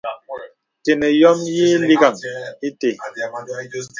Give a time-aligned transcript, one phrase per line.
[0.83, 2.15] Tənə yɔ̄m yì lìkgaŋ
[2.67, 2.89] ìtə.